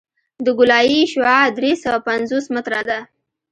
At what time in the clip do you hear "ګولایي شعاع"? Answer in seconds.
0.57-1.45